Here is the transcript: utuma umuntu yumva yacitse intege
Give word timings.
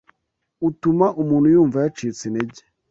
utuma 0.69 1.07
umuntu 1.21 1.47
yumva 1.53 1.77
yacitse 1.83 2.21
intege 2.25 2.61